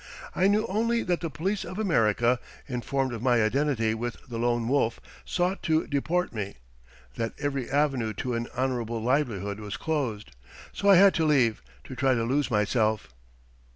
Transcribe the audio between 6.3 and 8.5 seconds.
me, that every avenue to an